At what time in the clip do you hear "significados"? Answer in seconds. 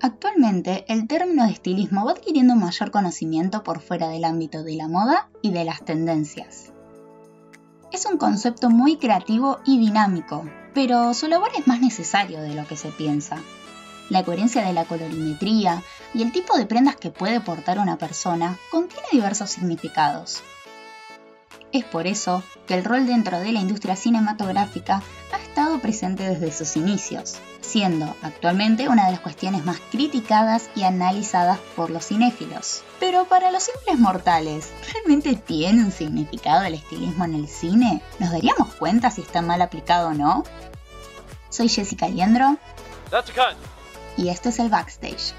19.50-20.42